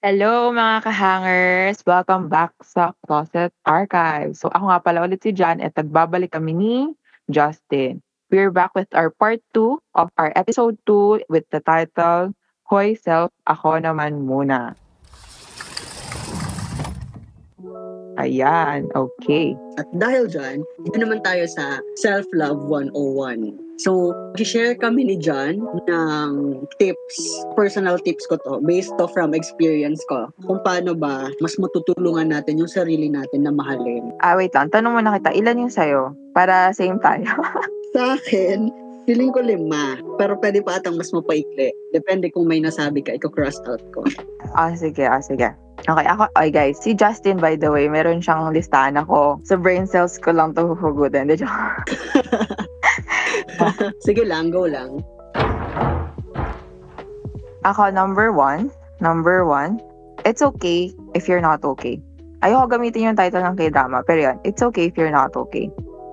[0.00, 1.84] Hello mga kahangers!
[1.84, 4.32] Welcome back sa Closet Archive.
[4.32, 6.76] So ako nga pala ulit si Jan at nagbabalik kami ni
[7.28, 8.00] Justin.
[8.32, 12.32] We're back with our part 2 of our episode 2 with the title
[12.64, 14.72] Hoy Self, Ako Naman Muna.
[18.20, 19.56] Ayan, okay.
[19.80, 23.56] At dahil dyan, dito naman tayo sa Self-Love 101.
[23.80, 26.30] So, share kami ni John ng
[26.76, 27.16] tips,
[27.56, 32.60] personal tips ko to, based to from experience ko, kung paano ba mas matutulungan natin
[32.60, 34.12] yung sarili natin na mahalin.
[34.20, 34.68] Ah, wait lang.
[34.68, 36.12] Tanong mo na kita, ilan yung sa'yo?
[36.36, 37.24] Para same tayo.
[37.96, 38.68] Sa akin,
[39.10, 39.98] feeling ko lima.
[40.22, 41.74] Pero pwede pa atang mas mapaikli.
[41.90, 44.06] Depende kung may nasabi ka, iko-cross out ko.
[44.54, 45.50] ah, sige, ah, sige.
[45.90, 49.42] Okay, ako, ay guys, si Justin by the way, meron siyang listahan ako.
[49.42, 51.26] Sa brain cells ko lang to huhugutin.
[51.26, 51.42] De
[54.06, 55.02] Sige lang, go lang.
[57.66, 58.70] Ako, number one,
[59.02, 59.82] number one,
[60.22, 61.98] it's okay if you're not okay.
[62.46, 65.68] Ayoko gamitin yung title ng k-drama, pero yun, it's okay if you're not okay.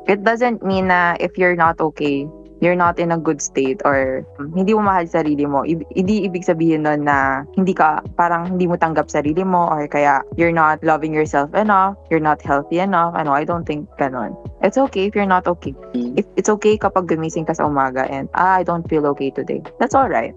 [0.08, 2.28] It doesn't mean na if you're not okay,
[2.60, 5.62] you're not in a good state or hindi mo mahal sarili mo.
[5.66, 9.86] I- hindi ibig sabihin nun na hindi ka, parang hindi mo tanggap sarili mo or
[9.88, 13.14] kaya you're not loving yourself enough, you're not healthy enough.
[13.14, 14.34] Ano, I don't think ganun.
[14.66, 15.74] It's okay if you're not okay.
[15.94, 19.62] If it's okay kapag gumising ka sa umaga and ah, I don't feel okay today.
[19.78, 20.34] That's all right.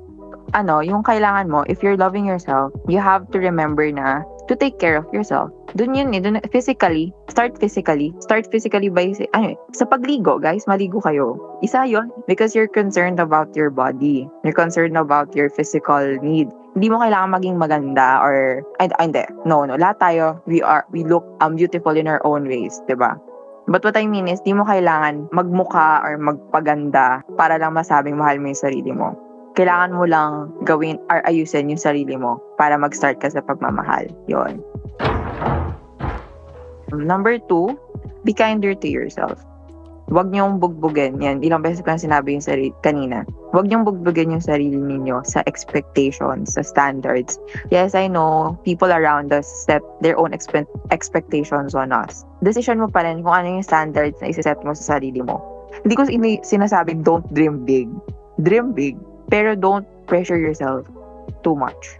[0.50, 4.82] Ano, yung kailangan mo, if you're loving yourself, you have to remember na to take
[4.82, 5.54] care of yourself.
[5.78, 8.10] Dun yun eh, dun, physically, start physically.
[8.18, 11.38] Start physically by, ano eh, sa pagligo, guys, maligo kayo.
[11.62, 14.26] Isa yon because you're concerned about your body.
[14.42, 16.50] You're concerned about your physical need.
[16.74, 20.82] Hindi mo kailangan maging maganda or, ay, ay hindi, no, no, lahat tayo, we are,
[20.90, 23.14] we look um, beautiful in our own ways, di ba?
[23.70, 28.42] But what I mean is, di mo kailangan magmuka or magpaganda para lang masabing mahal
[28.42, 29.29] mo yung sarili mo
[29.60, 34.08] kailangan mo lang gawin or ayusin yung sarili mo para mag-start ka sa pagmamahal.
[34.24, 34.64] Yon.
[36.96, 37.76] Number two,
[38.24, 39.36] be kinder to yourself.
[40.10, 41.22] Huwag niyong bugbugin.
[41.22, 43.22] Yan, ilang beses ko na sinabi yung sarili kanina.
[43.54, 47.38] Huwag niyong bugbugin yung sarili ninyo sa expectations, sa standards.
[47.70, 52.26] Yes, I know, people around us set their own expe- expectations on us.
[52.42, 55.38] Decision mo pa rin kung ano yung standards na isiset mo sa sarili mo.
[55.86, 56.02] Hindi ko
[56.42, 57.86] sinasabi, don't dream big.
[58.42, 58.98] Dream big,
[59.30, 60.84] pero don't pressure yourself
[61.46, 61.96] too much.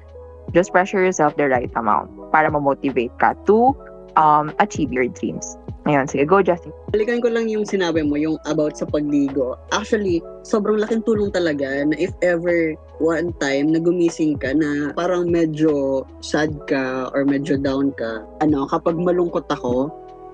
[0.51, 3.73] Just pressure yourself the right amount para ma-motivate ka to
[4.19, 5.57] um, achieve your dreams.
[5.89, 6.77] Ngayon, sige, go Justin.
[6.93, 9.57] Balikan ko lang yung sinabi mo, yung about sa pagligo.
[9.73, 15.33] Actually, sobrang laking tulong talaga na if ever one time na gumising ka na parang
[15.33, 19.89] medyo sad ka or medyo down ka, ano, kapag malungkot ako,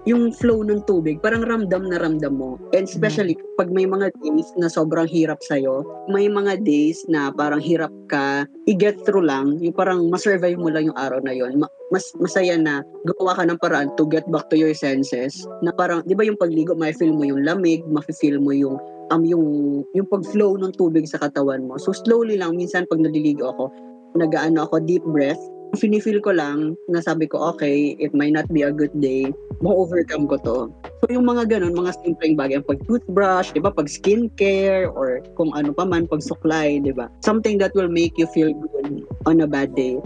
[0.06, 2.56] yung flow ng tubig, parang ramdam na ramdam mo.
[2.70, 3.58] And especially mm-hmm.
[3.58, 8.46] pag may mga days na sobrang hirap sa'yo, may mga days na parang hirap ka,
[8.70, 11.58] i-get through lang, yung parang masurvive mo lang yung araw na yon
[11.90, 16.02] mas masaya na gawa ka ng paraan to get back to your senses na parang
[16.02, 18.74] di ba yung pagligo may feel mo yung lamig mafe-feel mo yung
[19.14, 19.46] um yung
[19.94, 23.70] yung pag-flow ng tubig sa katawan mo so slowly lang minsan pag naliligo ako
[24.18, 25.38] nagaano ako deep breath
[25.74, 30.30] finifeel ko lang na sabi ko, okay, it might not be a good day, ma-overcome
[30.30, 30.58] ko to.
[31.02, 35.50] So yung mga ganun, mga simpleng bagay, pag toothbrush, di ba, pag skincare, or kung
[35.58, 37.10] ano pa man, pag suklay, di ba?
[37.26, 39.98] Something that will make you feel good on a bad day.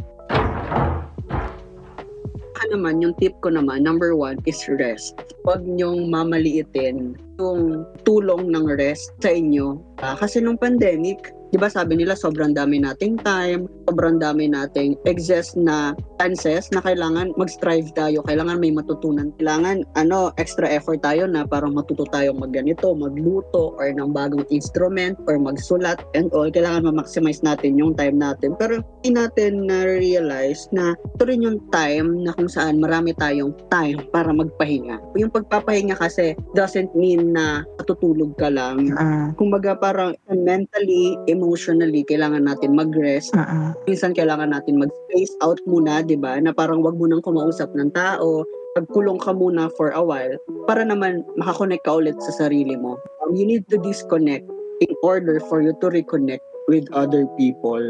[2.56, 5.16] Saka naman, yung tip ko naman, number one is rest.
[5.44, 9.80] Huwag niyong mamaliitin yung tulong ng rest sa inyo.
[10.04, 14.94] Uh, kasi nung pandemic, 'di ba sabi nila sobrang dami nating time, sobrang dami nating
[15.02, 19.34] excess na chances na kailangan mag-strive tayo, kailangan may matutunan.
[19.42, 25.18] Kailangan ano, extra effort tayo na parang matuto tayong magganito, magluto or ng bagong instrument
[25.26, 26.46] or magsulat and all.
[26.46, 28.54] Kailangan ma-maximize natin yung time natin.
[28.54, 33.98] Pero hindi natin na-realize na ito rin yung time na kung saan marami tayong time
[34.14, 35.02] para magpahinga.
[35.18, 38.92] Yung pagpapahinga kasi doesn't mean na matutulog ka lang.
[38.92, 39.32] Uh-uh.
[39.40, 43.32] Kumbaga parang mentally, emotionally, kailangan natin mag-rest.
[43.32, 43.72] Uh-uh.
[43.88, 46.36] Minsan kailangan natin mag-space out muna, di ba?
[46.36, 48.44] Na parang wag mo nang kumausap ng tao,
[48.76, 50.36] magkulong ka muna for a while
[50.70, 53.00] para naman makakonect ka ulit sa sarili mo.
[53.24, 54.46] Um, you need to disconnect
[54.84, 57.82] in order for you to reconnect with other people.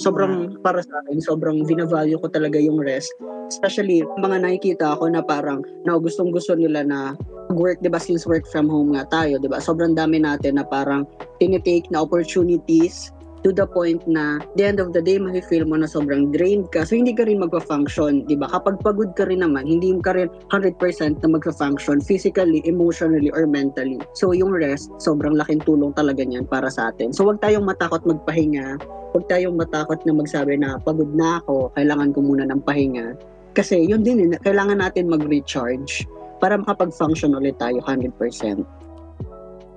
[0.00, 3.12] Sobrang para sa akin, sobrang vinavalue ko talaga yung rest.
[3.52, 7.12] Especially mga nakikita ako na parang na gustong gusto nila na
[7.52, 9.60] work, 'di ba, since work from home nga tayo, 'di ba?
[9.60, 11.04] Sobrang dami natin na parang
[11.36, 13.12] tinitake na opportunities
[13.42, 16.86] to the point na the end of the day, mafe-feel mo na sobrang drained ka.
[16.86, 18.46] So, hindi ka rin magpa-function, di ba?
[18.48, 20.78] Kapag pagod ka rin naman, hindi ka rin 100%
[21.22, 23.98] na magpa-function physically, emotionally, or mentally.
[24.14, 27.10] So, yung rest, sobrang laking tulong talaga niyan para sa atin.
[27.10, 28.78] So, wag tayong matakot magpahinga.
[29.12, 33.12] Huwag tayong matakot na magsabi na pagod na ako, kailangan ko muna ng pahinga.
[33.52, 36.08] Kasi yun din, eh, kailangan natin mag-recharge
[36.40, 38.64] para makapag-function ulit tayo 100%.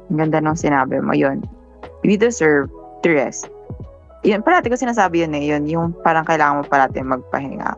[0.08, 1.44] Ang ganda nung sinabi mo yun.
[2.08, 2.72] We deserve
[3.04, 3.52] to rest.
[4.26, 5.46] Yun, parati ko sinasabi yun eh.
[5.54, 7.78] Yun, yung parang kailangan mo parati magpahinga.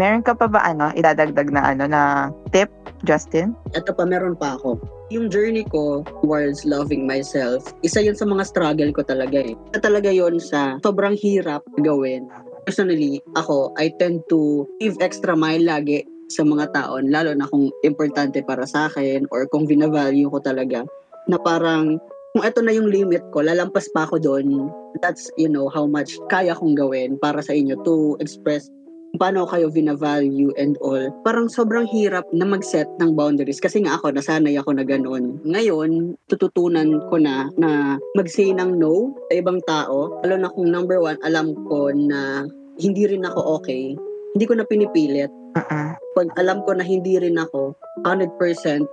[0.00, 2.72] Meron ka pa ba ano, idadagdag na ano na tip,
[3.04, 3.52] Justin?
[3.76, 4.80] Ito pa, meron pa ako.
[5.12, 9.52] Yung journey ko towards loving myself, isa yun sa mga struggle ko talaga eh.
[9.74, 12.32] Isa talaga yun sa sobrang hirap gawin.
[12.64, 17.72] Personally, ako, I tend to give extra mile lagi sa mga taon, lalo na kung
[17.84, 20.84] importante para sa akin or kung vina-value ko talaga,
[21.28, 22.00] na parang
[22.36, 24.68] kung ito na yung limit ko, lalampas pa ako doon.
[25.00, 28.68] That's, you know, how much kaya kong gawin para sa inyo to express
[29.16, 31.08] paano kayo vina-value and all.
[31.24, 35.40] Parang sobrang hirap na mag-set ng boundaries kasi nga ako, nasanay ako na ganoon.
[35.48, 40.20] Ngayon, tututunan ko na na mag-say ng no sa ibang tao.
[40.20, 42.44] Lalo na kung number one, alam ko na
[42.76, 43.96] hindi rin ako okay.
[44.36, 45.98] Hindi ko na pinipilit Uh-uh.
[46.18, 48.34] pag alam ko na hindi rin ako 100%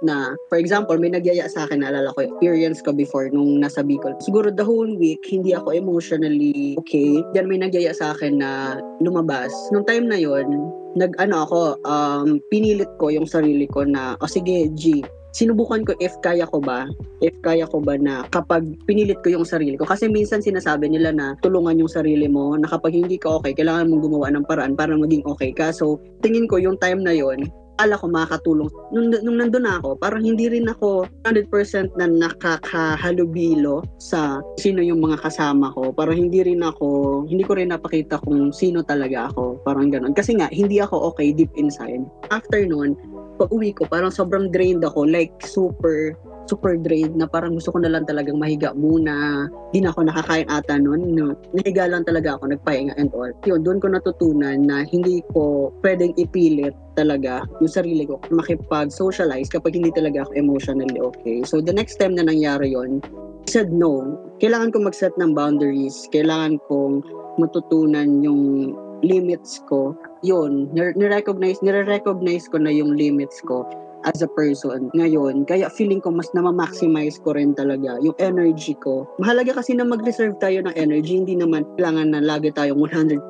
[0.06, 4.18] na, for example, may nagyaya sa akin, naalala ko, experience ko before nung nasa Bicol.
[4.22, 7.22] Siguro the whole week, hindi ako emotionally okay.
[7.34, 9.54] Then may nagyaya sa akin na lumabas.
[9.70, 14.26] Nung time na yon nag ano ako, um, pinilit ko yung sarili ko na, o
[14.26, 15.04] oh, sige, G,
[15.36, 16.88] sinubukan ko if kaya ko ba,
[17.20, 19.84] if kaya ko ba na kapag pinilit ko yung sarili ko.
[19.84, 23.92] Kasi minsan sinasabi nila na tulungan yung sarili mo, na kapag hindi ka okay, kailangan
[23.92, 25.76] mong gumawa ng paraan para maging okay ka.
[25.76, 28.72] So, tingin ko yung time na yon ala ko makakatulong.
[28.96, 35.20] Nung, nung nandun ako, parang hindi rin ako 100% na nakakahalubilo sa sino yung mga
[35.20, 35.92] kasama ko.
[35.92, 39.60] Parang hindi rin ako, hindi ko rin napakita kung sino talaga ako.
[39.68, 40.16] Parang ganun.
[40.16, 42.04] Kasi nga, hindi ako okay deep inside.
[42.32, 42.96] After nun,
[43.36, 45.04] pag uwi ko, parang sobrang drained ako.
[45.08, 46.16] Like, super,
[46.48, 49.48] super drained na parang gusto ko na lang talagang mahiga muna.
[49.70, 51.14] Hindi na ako nakakain ata noon.
[51.14, 51.36] No?
[51.52, 53.32] Nahiga lang talaga ako, nagpahinga and all.
[53.44, 59.76] Yun, doon ko natutunan na hindi ko pwedeng ipilit talaga yung sarili ko makipag-socialize kapag
[59.76, 61.44] hindi talaga ako emotionally okay.
[61.44, 63.04] So, the next time na nangyari yon
[63.46, 64.16] said no.
[64.42, 66.08] Kailangan ko mag-set ng boundaries.
[66.10, 67.04] Kailangan kong
[67.38, 68.74] matutunan yung
[69.06, 69.94] limits ko
[70.26, 73.62] yun, nire-recognize, nire-recognize ko na yung limits ko
[74.06, 75.46] as a person ngayon.
[75.50, 79.06] Kaya feeling ko mas na-maximize ko rin talaga yung energy ko.
[79.22, 81.18] Mahalaga kasi na mag-reserve tayo ng energy.
[81.18, 83.26] Hindi naman kailangan na lagi tayong 100%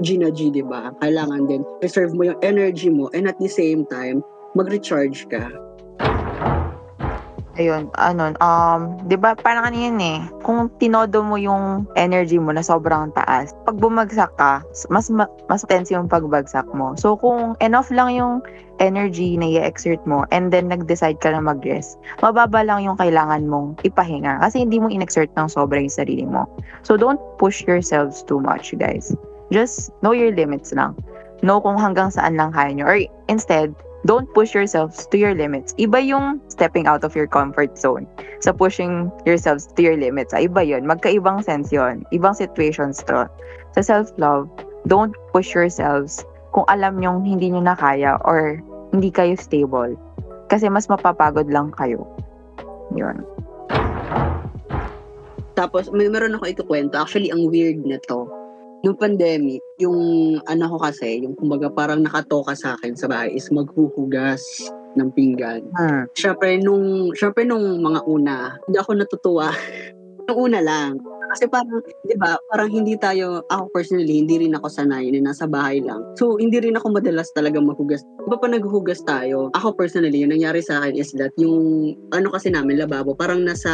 [0.00, 0.88] G na G, di ba?
[1.04, 4.24] Kailangan din reserve mo yung energy mo and at the same time,
[4.56, 5.52] mag-recharge ka
[7.58, 12.62] ayun, ano, um, 'di ba parang ano eh, kung tinodo mo yung energy mo na
[12.62, 14.62] sobrang taas, pag bumagsak ka,
[14.92, 15.10] mas
[15.48, 16.94] mas tense yung pagbagsak mo.
[16.94, 18.44] So kung enough lang yung
[18.80, 23.76] energy na i-exert mo and then nag-decide ka na mag-rest, mababa lang yung kailangan mong
[23.84, 26.48] ipahinga kasi hindi mo in-exert ng sobra yung sarili mo.
[26.82, 29.12] So don't push yourselves too much, guys.
[29.52, 30.96] Just know your limits lang.
[31.44, 32.84] Know kung hanggang saan lang kaya nyo.
[32.88, 32.96] Or
[33.28, 33.72] instead,
[34.06, 35.74] don't push yourselves to your limits.
[35.76, 38.06] Iba yung stepping out of your comfort zone
[38.40, 40.32] sa pushing yourselves to your limits.
[40.32, 40.88] Ah, iba yun.
[40.88, 42.04] Magkaibang sense yun.
[42.12, 43.28] Ibang situations to.
[43.76, 44.48] Sa self-love,
[44.88, 46.24] don't push yourselves
[46.56, 48.58] kung alam nyong hindi nyo na kaya or
[48.90, 49.94] hindi kayo stable.
[50.48, 52.08] Kasi mas mapapagod lang kayo.
[52.96, 53.22] Yun.
[55.54, 56.96] Tapos, may meron ako ikukwento.
[56.96, 58.26] Actually, ang weird na to
[58.80, 59.98] Nung pandemic, yung
[60.48, 64.40] ano ko kasi, yung kumbaga parang nakatoka sa akin sa bahay is maghuhugas
[64.96, 65.68] ng pinggan.
[65.76, 66.08] Hmm.
[66.16, 69.48] Syempre nung, syempre nung mga una, hindi ako natutuwa.
[70.30, 70.96] nung una lang.
[71.30, 75.46] Kasi parang, di ba, parang hindi tayo, ako personally, hindi rin ako sanay na nasa
[75.46, 76.02] bahay lang.
[76.18, 78.02] So, hindi rin ako madalas talaga maghugas.
[78.26, 82.50] Iba pa naghuhugas tayo, ako personally, yung nangyari sa akin is that yung, ano kasi
[82.50, 83.70] namin, lababo, parang nasa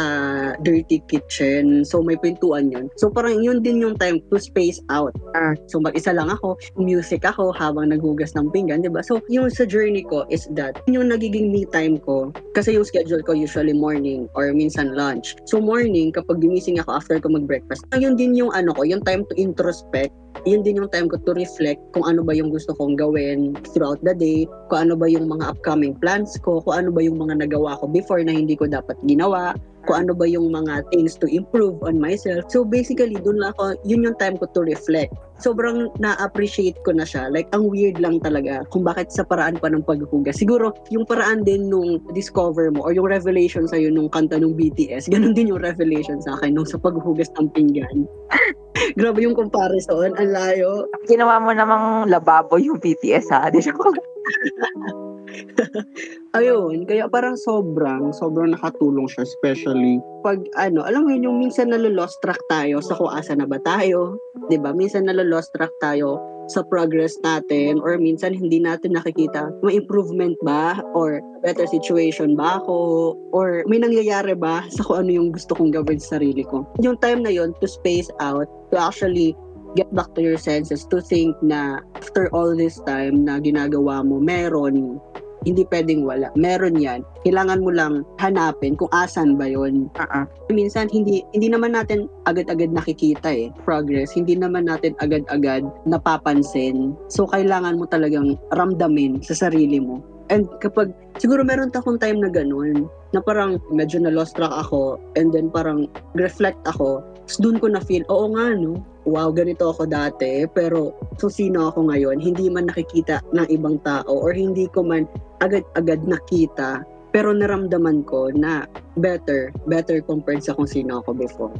[0.61, 1.81] dirty kitchen.
[1.81, 2.93] So, may pintuan yun.
[3.01, 5.17] So, parang yun din yung time to space out.
[5.33, 9.01] Uh, so, mag-isa lang ako, music ako habang naghugas ng pinggan, di ba?
[9.01, 13.25] So, yung sa journey ko is that, yung nagiging me time ko, kasi yung schedule
[13.25, 15.33] ko usually morning or minsan lunch.
[15.49, 17.87] So, morning, kapag gimising ako after ko mag breakfast.
[17.95, 20.11] Yun din yung ano ko, yung time to introspect.
[20.45, 23.97] Yun din yung time ko to reflect kung ano ba yung gusto kong gawin throughout
[24.05, 27.47] the day, kung ano ba yung mga upcoming plans ko, kung ano ba yung mga
[27.47, 29.57] nagawa ko before na hindi ko dapat ginawa.
[29.87, 32.43] Kung ano ba yung mga things to improve on myself.
[32.51, 35.15] So basically, dun lang ako, yun yung time ko to reflect.
[35.39, 37.31] Sobrang na-appreciate ko na siya.
[37.31, 40.35] Like, ang weird lang talaga kung bakit sa paraan pa ng paghuhugas.
[40.35, 45.07] Siguro, yung paraan din nung discover mo or yung revelation sa'yo nung kanta nung BTS,
[45.13, 48.03] ganun din yung revelation sa akin nung sa paghuhugas ng pinggan.
[48.99, 50.13] Grabe yung comparison.
[50.19, 50.85] Ang layo.
[51.09, 53.49] Ginawa mo namang lababo yung BTS ha.
[53.49, 53.89] Di ko.
[56.37, 61.71] Ayun, kaya parang sobrang, sobrang nakatulong siya, especially pag ano, alam mo yun, yung minsan
[61.71, 64.71] nalo-lost track tayo sa kung asa na ba tayo, ba?
[64.75, 70.79] Minsan nalo-lost track tayo sa progress natin or minsan hindi natin nakikita may improvement ba
[70.95, 75.75] or better situation ba ako or may nangyayari ba sa kung ano yung gusto kong
[75.75, 76.63] gawin sa sarili ko.
[76.79, 79.35] Yung time na yon to space out, to actually
[79.77, 84.17] get back to your senses, to think na after all this time na ginagawa mo,
[84.17, 84.97] meron
[85.45, 86.33] hindi pwedeng wala.
[86.33, 87.05] Meron yan.
[87.21, 89.87] Kailangan mo lang hanapin kung asan ba yon.
[89.95, 90.25] Uh-uh.
[90.49, 94.11] Minsan, hindi hindi naman natin agad-agad nakikita eh, progress.
[94.17, 96.97] Hindi naman natin agad-agad napapansin.
[97.07, 100.01] So, kailangan mo talagang ramdamin sa sarili mo.
[100.27, 100.91] And kapag,
[101.21, 105.47] siguro meron akong time na ganun, na parang medyo na lost track ako, and then
[105.51, 110.47] parang reflect ako, tapos doon ko na feel, oo nga no, wow, ganito ako dati,
[110.47, 115.03] pero so sino ako ngayon, hindi man nakikita ng ibang tao or hindi ko man
[115.43, 118.63] agad-agad nakita, pero naramdaman ko na
[118.95, 121.55] better, better compared sa kung sino ako before.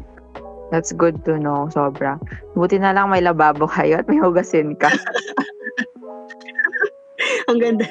[0.72, 2.16] That's good to know, sobra.
[2.56, 4.88] Buti na lang may lababo kayo at may hugasin ka.
[7.48, 7.88] Ang ganda.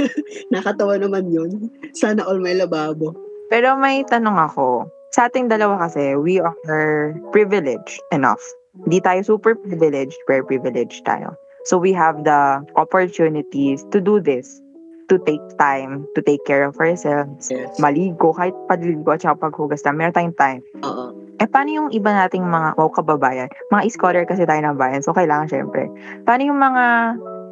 [0.54, 1.70] Nakatawa naman yun.
[1.94, 3.14] Sana all may lababo.
[3.48, 4.90] Pero may tanong ako.
[5.14, 8.42] Sa ating dalawa kasi, we are privileged enough.
[8.84, 11.32] Hindi tayo super privileged, pero privileged tayo.
[11.64, 14.60] So we have the opportunities to do this.
[15.06, 17.46] To take time, to take care of ourselves.
[17.46, 17.78] Yes.
[17.78, 20.62] Maligo, kahit padiligo at saka paghugas na, meron tayong time.
[20.82, 21.14] Oo.
[21.38, 23.46] Eh, paano yung iba nating mga wow, kababayan?
[23.70, 25.86] Mga scholar kasi tayo ng bayan, so kailangan syempre.
[26.26, 26.84] Paano yung mga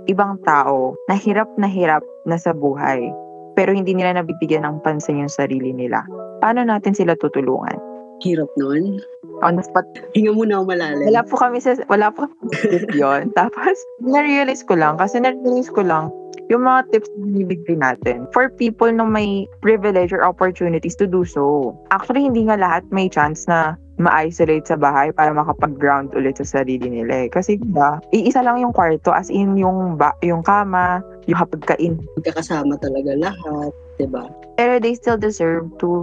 [0.06, 3.08] ibang tao na hirap na hirap na sa buhay,
[3.56, 6.04] pero hindi nila nabibigyan ng pansin yung sarili nila?
[6.42, 7.78] Paano natin sila tutulungan?
[8.20, 9.00] Hirap nun.
[9.42, 11.04] On the spot, Hinga muna ako malalim.
[11.10, 13.32] wala po kami sa, wala po kami yun.
[13.34, 16.12] Tapos, na-realize ko lang, kasi na-realize ko lang,
[16.52, 21.24] yung mga tips na binibigay natin for people na may privilege or opportunities to do
[21.24, 21.72] so.
[21.88, 26.90] Actually, hindi nga lahat may chance na ma-isolate sa bahay para makapag-ground ulit sa sarili
[26.90, 27.28] nila eh.
[27.32, 31.96] Kasi diba, iisa lang yung kwarto as in yung ba, yung kama, yung hapagkain.
[32.20, 33.72] Magkakasama talaga lahat.
[33.96, 34.26] 'di ba?
[34.58, 36.02] Pero they still deserve to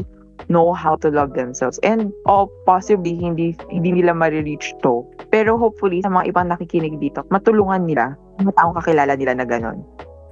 [0.50, 1.78] know how to love themselves.
[1.84, 5.06] And oh, possibly hindi hindi nila ma-reach to.
[5.30, 9.84] Pero hopefully sa mga ibang nakikinig dito, matulungan nila mga taong kakilala nila na ganun.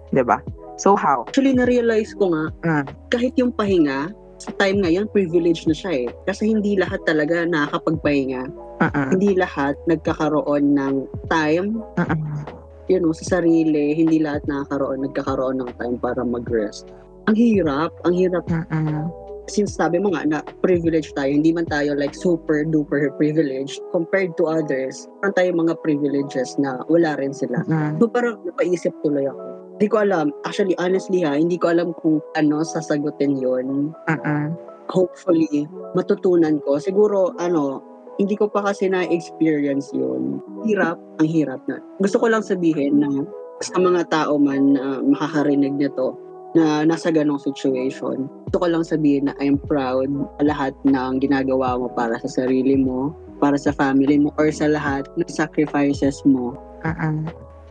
[0.10, 0.42] 'Di ba?
[0.80, 1.28] So how?
[1.28, 2.86] Actually, na-realize ko nga, Mm.
[3.12, 6.10] kahit yung pahinga, sa time ngayon, privilege na siya eh.
[6.24, 8.48] Kasi hindi lahat talaga nakakapagpahinga.
[8.80, 9.08] Mm-mm.
[9.12, 12.48] Hindi lahat nagkakaroon ng time, Mm-mm.
[12.88, 13.92] you know, sa sarili.
[13.92, 16.88] Hindi lahat nakakaroon, nagkakaroon ng time para mag-rest.
[17.28, 18.48] Ang hirap, ang hirap.
[18.48, 19.12] Mm-mm.
[19.50, 24.38] Since sabi mo nga na privilege tayo, hindi man tayo like super duper privileged compared
[24.38, 25.10] to others.
[25.20, 27.66] Meron tayong mga privileges na wala rin sila.
[27.66, 27.98] Mm.
[27.98, 29.42] So parang napaisip tuloy ako.
[29.80, 30.28] Hindi ko alam.
[30.46, 34.54] Actually, honestly ha, hindi ko alam kung ano sasagutin yon Mm-mm.
[34.90, 36.82] Hopefully, matutunan ko.
[36.82, 37.80] Siguro, ano,
[38.20, 40.44] hindi ko pa kasi na-experience yun.
[40.68, 41.80] Hirap, ang hirap na.
[42.04, 43.24] Gusto ko lang sabihin na
[43.64, 46.16] sa mga tao man na makakarinig nito
[46.58, 50.10] na nasa ganong situation, gusto ko lang sabihin na I'm proud
[50.42, 54.66] sa lahat ng ginagawa mo para sa sarili mo, para sa family mo, or sa
[54.66, 57.28] lahat ng sacrifices mo Mm-mm.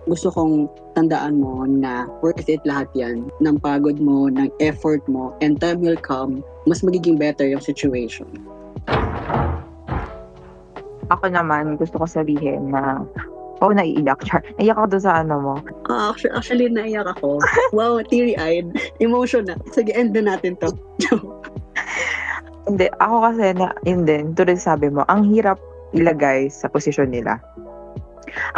[0.09, 3.29] gusto kong tandaan mo na worth it lahat yan.
[3.45, 8.29] Ng pagod mo, ng effort mo, and time will come, mas magiging better yung situation.
[11.09, 13.05] Ako naman, gusto ko sabihin na
[13.59, 14.23] Oh, naiiyak.
[14.23, 14.41] Char.
[14.59, 15.55] Naiyak ako doon sa ano mo.
[15.91, 17.43] Ah, actually, actually, naiyak ako.
[17.75, 18.71] wow, teary-eyed.
[19.03, 19.59] Emotional.
[19.75, 20.71] Sige, end na natin to.
[22.69, 25.57] Hindi, ako kasi na, yun din, tulad sabi mo, ang hirap
[25.97, 27.41] ilagay sa posisyon nila.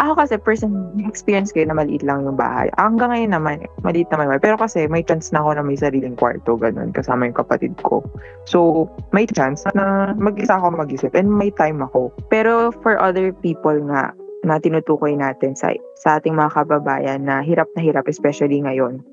[0.03, 2.67] Ako kasi, person, experience ko na maliit lang yung bahay.
[2.75, 4.27] Hanggang ngayon naman, maliit naman.
[4.27, 4.45] yung bahay.
[4.51, 8.03] Pero kasi, may chance na ako na may sariling kwarto, ganun, kasama yung kapatid ko.
[8.51, 12.11] So, may chance na mag-isa ako mag-isip and may time ako.
[12.29, 14.11] Pero for other people nga,
[14.45, 19.05] na tinutukoy natin sa, sa ating mga kababayan na hirap na hirap, especially ngayon,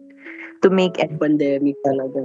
[0.63, 2.19] to make Pandemic talaga.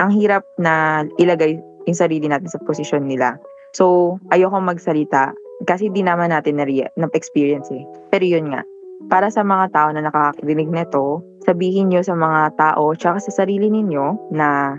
[0.00, 3.38] ang hirap na ilagay yung sarili natin sa posisyon nila.
[3.72, 5.32] So, ayoko magsalita
[5.64, 6.66] kasi di naman natin na,
[6.98, 7.84] na-experience eh.
[8.10, 8.66] Pero yun nga,
[9.08, 13.70] para sa mga tao na nakakarinig nito, sabihin nyo sa mga tao tsaka sa sarili
[13.70, 14.78] ninyo na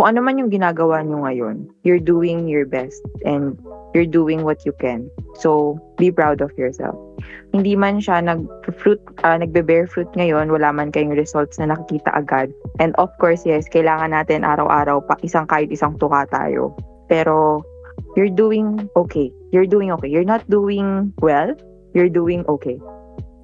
[0.00, 3.60] kung ano man yung ginagawa nyo ngayon, you're doing your best and
[3.92, 5.12] you're doing what you can.
[5.36, 6.96] So, be proud of yourself.
[7.52, 8.96] Hindi man siya nag-fruit,
[9.28, 12.48] uh, nagbe-bear fruit ngayon, wala man kayong results na nakikita agad.
[12.80, 16.72] And of course, yes, kailangan natin araw-araw pa isang kahit isang tuka tayo.
[17.12, 17.60] Pero,
[18.16, 19.28] you're doing okay.
[19.52, 20.08] You're doing okay.
[20.08, 21.52] You're not doing well,
[21.92, 22.80] you're doing okay.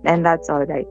[0.09, 0.89] And that's all right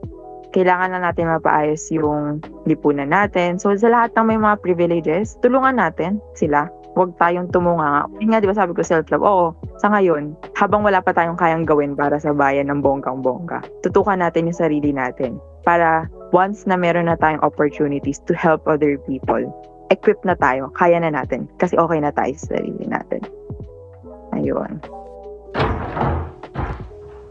[0.55, 3.59] kailangan na natin mapaayos yung lipunan natin.
[3.59, 6.71] So, sa lahat ng may mga privileges, tulungan natin sila.
[6.95, 8.07] Huwag tayong tumunga.
[8.23, 9.19] Yun nga, di ba sabi ko self-love?
[9.19, 9.51] Oo,
[9.83, 14.47] sa ngayon, habang wala pa tayong kayang gawin para sa bayan ng bonggang-bongga, tutukan natin
[14.47, 15.35] yung sarili natin
[15.67, 19.43] para once na meron na tayong opportunities to help other people,
[19.91, 23.19] equip na tayo, kaya na natin, kasi okay na tayo sa sarili natin.
[24.31, 24.79] Ayun.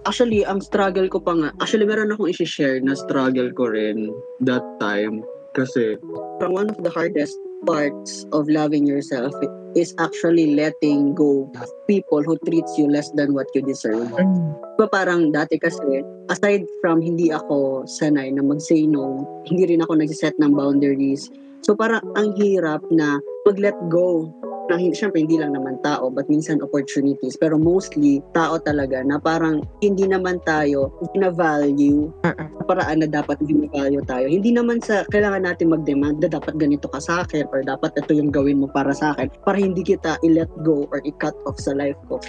[0.04, 4.12] Actually, ang struggle ko pa nga, actually meron akong isi-share na struggle ko rin
[4.44, 5.24] that time.
[5.56, 5.96] Kasi
[6.44, 7.32] one of the hardest
[7.64, 9.32] parts of loving yourself
[9.72, 14.10] is actually letting go of people who treats you less than what you deserve.
[14.12, 14.54] Mm.
[14.76, 19.98] Diba parang dati kasi, aside from hindi ako sanay na mag-say no, hindi rin ako
[19.98, 21.30] nag-set ng boundaries.
[21.64, 24.28] So parang ang hirap na mag-let go
[24.68, 27.36] na hindi, syempre hindi lang naman tao, but minsan opportunities.
[27.36, 34.04] Pero mostly, tao talaga na parang hindi naman tayo na-value sa paraan na dapat value
[34.08, 34.26] tayo.
[34.28, 38.16] Hindi naman sa kailangan natin mag-demand na dapat ganito ka sa akin or dapat ito
[38.16, 41.76] yung gawin mo para sa akin para hindi kita i-let go or i-cut off sa
[41.76, 42.20] life ko.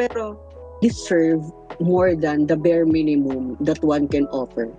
[0.00, 0.40] Pero
[0.80, 1.44] deserve
[1.78, 4.72] more than the bare minimum that one can offer.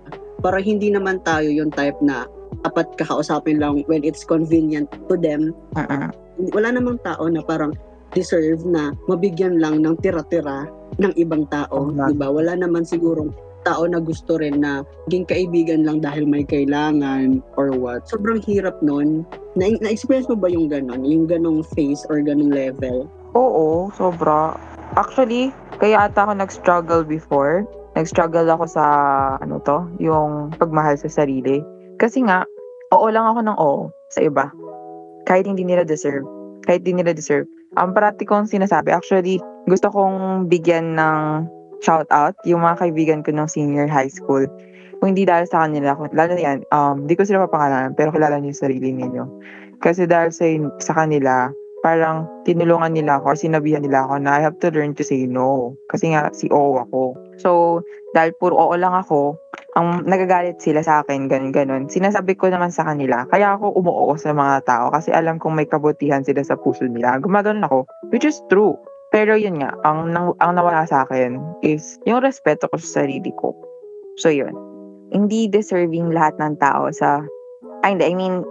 [0.44, 2.28] Para hindi naman tayo yung type na
[2.66, 5.56] dapat kakausapin lang when it's convenient to them.
[5.72, 6.23] Uh-uh
[6.54, 7.74] wala namang tao na parang
[8.14, 10.70] deserve na mabigyan lang ng tira-tira
[11.02, 12.30] ng ibang tao, oh, 'di ba?
[12.30, 13.34] Wala naman sigurong
[13.66, 18.04] tao na gusto rin na maging kaibigan lang dahil may kailangan or what.
[18.06, 19.24] Sobrang hirap nun.
[19.56, 21.02] Na- na-experience mo ba yung ganon?
[21.02, 23.08] Yung ganong phase or ganong level?
[23.32, 24.54] Oo, sobra.
[24.94, 25.50] Actually,
[25.80, 27.64] kaya ata ako nag-struggle before.
[27.96, 28.84] Nag-struggle ako sa,
[29.40, 31.64] ano to, yung pagmahal sa sarili.
[31.96, 32.44] Kasi nga,
[32.92, 34.52] oo lang ako ng oo sa iba
[35.24, 36.24] kahit hindi nila deserve.
[36.64, 37.48] Kahit hindi nila deserve.
[37.76, 41.48] Ang parati kong sinasabi, actually, gusto kong bigyan ng
[41.84, 44.46] shout out yung mga kaibigan ko ng senior high school.
[45.00, 48.40] Kung hindi dahil sa kanila, lalo na yan, um, di ko sila papangalanan, pero kilala
[48.40, 49.24] niyo yung sarili ninyo.
[49.84, 50.48] Kasi dahil sa,
[50.80, 51.52] sa kanila,
[51.84, 55.28] parang tinulungan nila ako or sinabihan nila ako na I have to learn to say
[55.28, 55.76] no.
[55.92, 57.12] Kasi nga, si O ako.
[57.36, 57.84] So,
[58.16, 59.36] dahil puro oo lang ako,
[59.76, 61.84] ang nagagalit sila sa akin, ganun ganun.
[61.92, 65.68] Sinasabi ko naman sa kanila, kaya ako umuoo sa mga tao kasi alam kong may
[65.68, 67.20] kabutihan sila sa puso nila.
[67.20, 68.72] Gumagano ako, which is true.
[69.12, 73.52] Pero yun nga, ang, ang nawala sa akin is yung respeto ko sa sarili ko.
[74.16, 74.56] So yun.
[75.12, 77.22] Hindi deserving lahat ng tao sa,
[77.84, 78.42] ay hindi, I mean,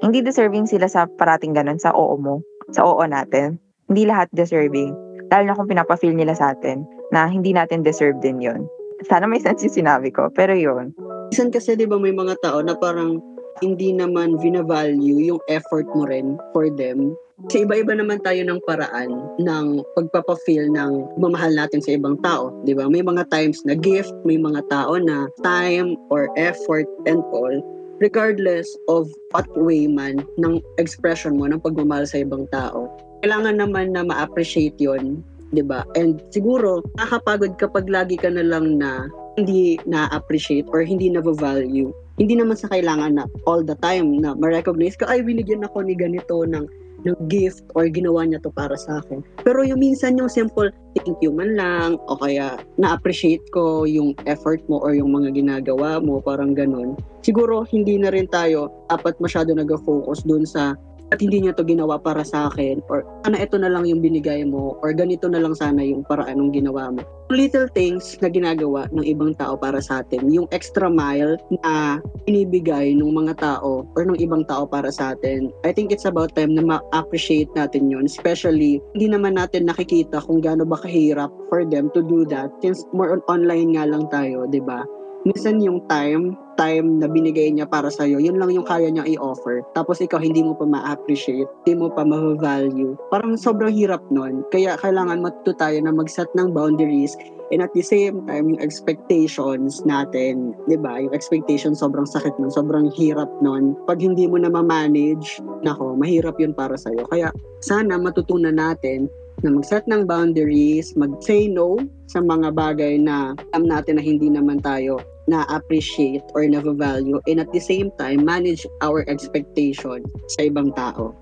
[0.00, 3.58] hindi deserving sila sa parating ganun, sa oo mo, sa oo natin.
[3.90, 4.94] Hindi lahat deserving.
[5.30, 6.82] Dahil na kung pinapa-feel nila sa atin
[7.14, 8.66] na hindi natin deserve din yon
[9.04, 10.28] sana may sense yung sinabi ko.
[10.32, 10.92] Pero yun.
[11.32, 13.22] Minsan kasi di ba may mga tao na parang
[13.60, 17.12] hindi naman vina-value yung effort mo rin for them.
[17.48, 22.52] Kasi iba-iba naman tayo ng paraan ng pagpapafeel ng mamahal natin sa ibang tao.
[22.68, 22.84] Di ba?
[22.88, 27.52] May mga times na gift, may mga tao na time or effort and all
[28.00, 32.88] regardless of what way man ng expression mo ng pagmamahal sa ibang tao.
[33.20, 35.20] Kailangan naman na ma-appreciate yon
[35.52, 35.84] 'di ba?
[35.94, 39.06] And siguro nakakapagod kapag lagi ka na lang na
[39.38, 41.94] hindi na-appreciate or hindi na-value.
[42.20, 45.96] Hindi naman sa kailangan na all the time na ma-recognize ka, ay, binigyan ako ni
[45.96, 46.68] ganito ng,
[47.06, 49.24] ng gift or ginawa niya to para sa akin.
[49.42, 54.58] Pero yung minsan yung simple thank you man lang o kaya na-appreciate ko yung effort
[54.66, 56.98] mo or yung mga ginagawa mo, parang ganun.
[57.22, 60.74] Siguro hindi na rin tayo dapat masyado nag-focus dun sa
[61.10, 64.46] at hindi niya to ginawa para sa akin or sana ito na lang yung binigay
[64.46, 67.02] mo or ganito na lang sana yung paraan ng ginawa mo.
[67.30, 72.90] Little things na ginagawa ng ibang tao para sa atin, yung extra mile na inibigay
[72.98, 76.58] ng mga tao or ng ibang tao para sa atin, I think it's about time
[76.58, 78.10] na ma-appreciate natin yun.
[78.10, 82.82] Especially, hindi naman natin nakikita kung gaano ba kahirap for them to do that since
[82.90, 84.82] more on online nga lang tayo, di ba?
[85.24, 89.64] minsan yung time, time na binigay niya para sa'yo, yun lang yung kaya niya i-offer.
[89.72, 93.00] Tapos ikaw hindi mo pa ma-appreciate, hindi mo pa ma-value.
[93.08, 94.44] Parang sobrang hirap nun.
[94.52, 97.16] Kaya kailangan matuto tayo na mag-set ng boundaries
[97.48, 101.00] and at the same time, yung expectations natin, di ba?
[101.00, 103.74] Yung expectations sobrang sakit nun, sobrang hirap nun.
[103.88, 107.08] Pag hindi mo na ma-manage, nako, mahirap yun para sa'yo.
[107.08, 107.32] Kaya
[107.64, 109.08] sana matutunan natin
[109.40, 111.80] na mag-set ng boundaries, mag-say no
[112.12, 117.50] sa mga bagay na alam natin na hindi naman tayo na-appreciate or na-value and at
[117.54, 120.02] the same time, manage our expectation
[120.34, 121.14] sa ibang tao.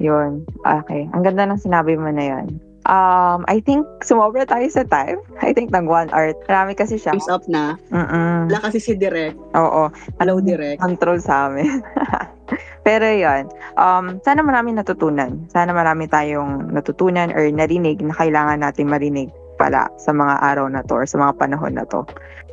[0.00, 0.48] Yun.
[0.64, 1.04] Okay.
[1.12, 2.48] Ang ganda ng sinabi mo na yun.
[2.88, 5.20] Um, I think sumobra tayo sa time.
[5.44, 6.32] I think nag one hour.
[6.48, 7.12] Marami kasi siya.
[7.12, 7.76] Time's up na.
[7.92, 8.48] Mm-mm.
[8.48, 9.36] Wala kasi si Direk.
[9.52, 9.92] Oo.
[10.16, 10.80] Hello, Direk.
[10.80, 11.84] Control sa amin.
[12.88, 13.46] Pero yun,
[13.76, 15.44] um, sana marami natutunan.
[15.52, 19.28] Sana marami tayong natutunan or narinig na kailangan natin marinig
[19.60, 22.00] pala sa mga araw na to or sa mga panahon na to.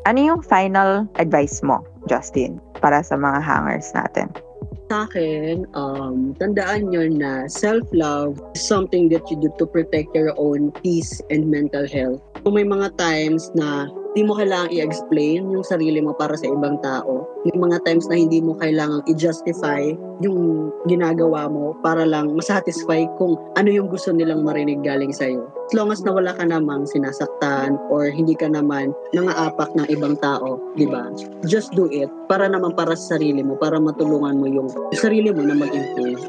[0.07, 4.31] Ano yung final advice mo, Justin, para sa mga hangers natin?
[4.87, 10.31] Sa akin, um, tandaan nyo na self-love is something that you do to protect your
[10.39, 12.23] own peace and mental health.
[12.47, 16.81] Kung may mga times na hindi mo kailangang i-explain yung sarili mo para sa ibang
[16.81, 17.21] tao.
[17.45, 19.93] May mga times na hindi mo kailangang i-justify
[20.25, 25.45] yung ginagawa mo para lang masatisfy kung ano yung gusto nilang marinig galing sa'yo.
[25.69, 30.17] As long as na wala ka namang sinasaktan or hindi ka naman nangaapak ng ibang
[30.17, 31.13] tao, di ba?
[31.45, 35.45] Just do it para naman para sa sarili mo, para matulungan mo yung sarili mo
[35.45, 36.25] na mag-improve.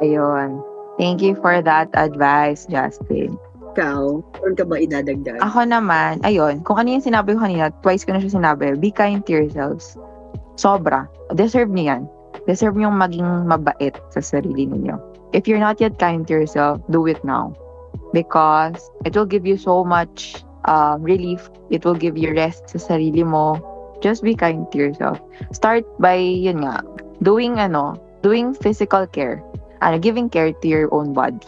[0.00, 0.64] Ayun.
[0.96, 3.36] Thank you for that advice, Justin.
[3.76, 5.36] Ikaw, meron ka ba idadagdag?
[5.44, 8.88] Ako naman, ayun, kung ano yung sinabi ko kanina, twice ko na siya sinabi, be
[8.88, 10.00] kind to yourselves.
[10.56, 11.04] Sobra.
[11.36, 12.02] Deserve niyo yan.
[12.48, 14.96] Deserve niyo maging mabait sa sarili ninyo.
[15.36, 17.52] If you're not yet kind to yourself, do it now.
[18.16, 21.52] Because it will give you so much um, relief.
[21.68, 23.60] It will give you rest sa sarili mo.
[24.00, 25.20] Just be kind to yourself.
[25.52, 26.80] Start by, yun nga,
[27.20, 29.44] doing ano, doing physical care.
[29.84, 31.44] Ano, giving care to your own body.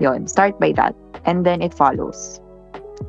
[0.00, 0.94] Yun, start by that.
[1.24, 2.40] And then it follows.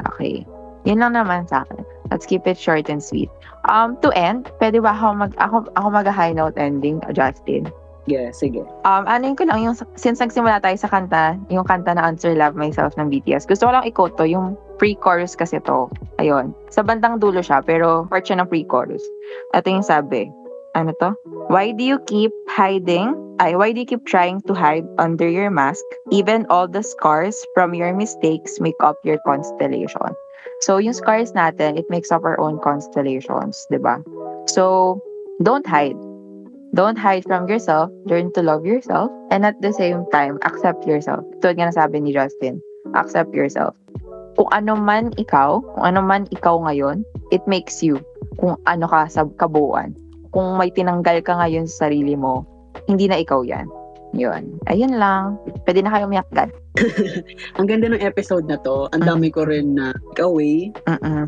[0.07, 0.45] Okay.
[0.87, 1.83] Yun lang naman sa akin.
[2.07, 3.27] Let's keep it short and sweet.
[3.67, 7.67] Um, to end, pwede ba ako mag, ako, ako mag high note ending, Justin?
[8.07, 8.63] Yeah, sige.
[8.87, 12.55] Um, ano ko lang yung, since nagsimula tayo sa kanta, yung kanta na Answer Love
[12.55, 15.91] Myself ng BTS, gusto ko lang i-quote to, yung pre-chorus kasi to.
[16.23, 16.55] Ayun.
[16.71, 19.03] Sa bandang dulo siya, pero part siya ng pre-chorus.
[19.51, 20.31] Ito yung sabi.
[20.71, 21.19] Ano to?
[21.51, 23.11] Why do you keep hiding?
[23.37, 25.85] Ay, why do you keep trying to hide under your mask?
[26.09, 30.09] Even all the scars from your mistakes make up your constellation.
[30.65, 34.01] So, yung scars natin, it makes up our own constellations, di ba?
[34.49, 34.97] So,
[35.45, 35.97] don't hide.
[36.73, 37.93] Don't hide from yourself.
[38.09, 39.13] Learn to love yourself.
[39.29, 41.21] And at the same time, accept yourself.
[41.45, 42.57] Tulad nga nasabi ni Justin,
[42.97, 43.77] accept yourself.
[44.33, 48.01] Kung ano man ikaw, kung ano man ikaw ngayon, it makes you
[48.41, 49.93] kung ano ka sa kabuuan.
[50.33, 52.56] Kung may tinanggal ka ngayon sa sarili mo,
[52.87, 53.67] hindi na ikaw yan.
[54.15, 54.55] Yun.
[54.71, 55.35] Ayun lang.
[55.67, 56.31] Pwede na kayo umiyak
[57.59, 58.87] Ang ganda ng episode na to.
[58.95, 59.91] Ang dami ko rin na
[60.23, 60.71] away.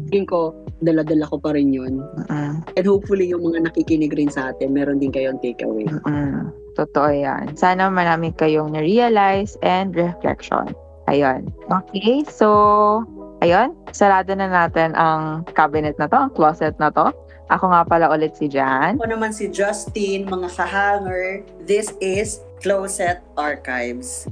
[0.09, 1.99] Tingin ko, dala-dala ko pa rin yun.
[1.99, 2.63] Mm-mm.
[2.63, 5.89] And hopefully, yung mga nakikinig rin sa atin, meron din kayong takeaway.
[5.89, 6.55] Mm-mm.
[6.79, 7.59] Totoo yan.
[7.59, 10.71] Sana marami kayong na-realize and reflection.
[11.11, 11.51] Ayun.
[11.67, 13.03] Okay, so,
[13.43, 13.75] ayun.
[13.91, 17.11] Sarado na natin ang cabinet na to, ang closet na to.
[17.49, 19.01] Ako nga pala ulit si Jan.
[19.01, 21.41] Ako naman si Justin, mga kahanger.
[21.65, 24.29] This is Closet Archives.